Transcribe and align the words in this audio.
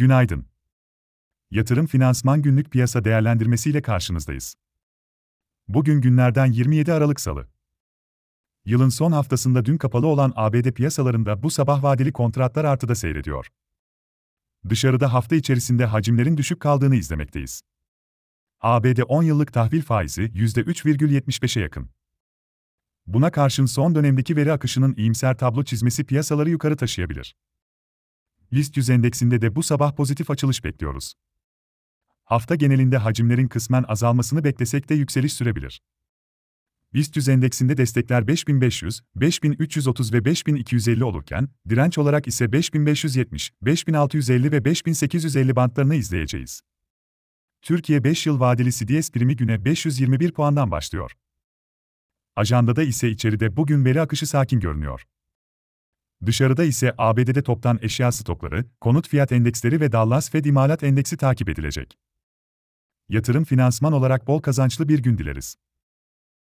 Günaydın. 0.00 0.46
Yatırım 1.50 1.86
Finansman 1.86 2.42
Günlük 2.42 2.70
Piyasa 2.70 3.04
Değerlendirmesi 3.04 3.70
ile 3.70 3.82
karşınızdayız. 3.82 4.54
Bugün 5.68 6.00
günlerden 6.00 6.46
27 6.46 6.92
Aralık 6.92 7.20
Salı. 7.20 7.48
Yılın 8.64 8.88
son 8.88 9.12
haftasında 9.12 9.64
dün 9.64 9.78
kapalı 9.78 10.06
olan 10.06 10.32
ABD 10.36 10.70
piyasalarında 10.70 11.42
bu 11.42 11.50
sabah 11.50 11.82
vadeli 11.82 12.12
kontratlar 12.12 12.64
artıda 12.64 12.94
seyrediyor. 12.94 13.46
Dışarıda 14.68 15.12
hafta 15.12 15.36
içerisinde 15.36 15.84
hacimlerin 15.84 16.36
düşük 16.36 16.60
kaldığını 16.60 16.96
izlemekteyiz. 16.96 17.62
ABD 18.60 18.98
10 19.08 19.22
yıllık 19.22 19.52
tahvil 19.52 19.82
faizi 19.82 20.22
%3,75'e 20.22 21.62
yakın. 21.62 21.90
Buna 23.06 23.30
karşın 23.30 23.66
son 23.66 23.94
dönemdeki 23.94 24.36
veri 24.36 24.52
akışının 24.52 24.94
iyimser 24.96 25.38
tablo 25.38 25.64
çizmesi 25.64 26.04
piyasaları 26.04 26.50
yukarı 26.50 26.76
taşıyabilir. 26.76 27.34
BIST 28.52 28.76
100 28.76 28.90
endeksinde 28.90 29.42
de 29.42 29.54
bu 29.54 29.62
sabah 29.62 29.96
pozitif 29.96 30.30
açılış 30.30 30.64
bekliyoruz. 30.64 31.14
Hafta 32.24 32.54
genelinde 32.54 32.96
hacimlerin 32.96 33.48
kısmen 33.48 33.84
azalmasını 33.88 34.44
beklesek 34.44 34.88
de 34.88 34.94
yükseliş 34.94 35.32
sürebilir. 35.32 35.82
BIST 36.94 37.16
100 37.16 37.28
endeksinde 37.28 37.76
destekler 37.76 38.26
5500, 38.26 39.00
5330 39.16 40.12
ve 40.12 40.24
5250 40.24 41.04
olurken, 41.04 41.48
direnç 41.68 41.98
olarak 41.98 42.28
ise 42.28 42.52
5570, 42.52 43.50
5650 43.62 44.52
ve 44.52 44.64
5850 44.64 45.56
bantlarını 45.56 45.94
izleyeceğiz. 45.94 46.60
Türkiye 47.62 48.04
5 48.04 48.26
yıl 48.26 48.40
vadeli 48.40 48.72
CDS 48.72 49.10
primi 49.10 49.36
güne 49.36 49.64
521 49.64 50.32
puandan 50.32 50.70
başlıyor. 50.70 51.12
Ajandada 52.36 52.82
ise 52.82 53.08
içeride 53.10 53.56
bugün 53.56 53.84
veri 53.84 54.00
akışı 54.00 54.26
sakin 54.26 54.60
görünüyor. 54.60 55.04
Dışarıda 56.26 56.64
ise 56.64 56.94
ABD'de 56.98 57.42
toptan 57.42 57.78
eşya 57.82 58.12
stokları, 58.12 58.64
konut 58.80 59.08
fiyat 59.08 59.32
endeksleri 59.32 59.80
ve 59.80 59.92
Dallas 59.92 60.30
Fed 60.30 60.44
imalat 60.44 60.84
endeksi 60.84 61.16
takip 61.16 61.48
edilecek. 61.48 61.98
Yatırım 63.08 63.44
finansman 63.44 63.92
olarak 63.92 64.26
bol 64.26 64.40
kazançlı 64.40 64.88
bir 64.88 64.98
gün 64.98 65.18
dileriz. 65.18 65.56